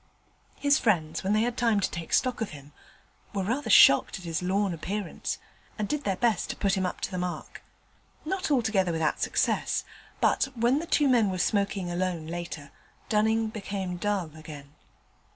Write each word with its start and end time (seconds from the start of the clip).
His 0.55 0.79
friends, 0.79 1.21
when 1.23 1.33
they 1.33 1.43
had 1.43 1.55
time 1.55 1.79
to 1.79 1.91
take 1.91 2.11
stock 2.11 2.41
of 2.41 2.49
him, 2.49 2.73
were 3.35 3.43
rather 3.43 3.69
shocked 3.69 4.17
at 4.17 4.25
his 4.25 4.41
lorn 4.41 4.73
appearance, 4.73 5.37
and 5.77 5.87
did 5.87 6.05
their 6.05 6.15
best 6.15 6.49
to 6.49 6.55
keep 6.55 6.71
him 6.71 6.87
up 6.87 7.01
to 7.01 7.11
the 7.11 7.19
mark. 7.19 7.61
Not 8.25 8.49
altogether 8.49 8.91
without 8.91 9.21
success: 9.21 9.83
but, 10.19 10.45
when 10.55 10.79
the 10.79 10.87
two 10.87 11.07
men 11.07 11.29
were 11.29 11.37
smoking 11.37 11.91
alone 11.91 12.25
later, 12.25 12.71
Dunning 13.09 13.49
became 13.49 13.97
dull 13.97 14.31
again. 14.35 14.73